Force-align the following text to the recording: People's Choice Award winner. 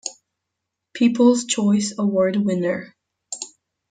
People's 0.95 1.45
Choice 1.45 1.93
Award 1.95 2.35
winner. 2.35 2.95